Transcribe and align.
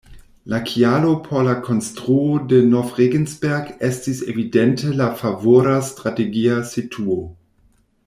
La 0.53 0.59
kialo 0.69 1.11
por 1.27 1.43
la 1.47 1.53
konstruo 1.67 2.39
de 2.53 2.63
Nov-Regensberg 2.71 3.71
estis 3.91 4.25
evidente 4.35 4.93
la 5.03 5.11
favora 5.23 5.79
strategia 5.93 6.61
situo. 6.75 7.25